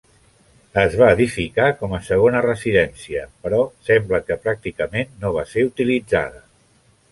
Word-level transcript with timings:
Es 0.83 0.95
va 1.01 1.09
edificar 1.17 1.67
com 1.81 1.93
a 1.97 1.99
segona 2.07 2.41
residència 2.47 3.23
però 3.45 3.61
sembla 3.91 4.23
que 4.31 4.41
pràcticament 4.49 5.15
no 5.23 5.35
va 5.39 5.47
ser 5.55 5.69
utilitzada. 5.71 6.45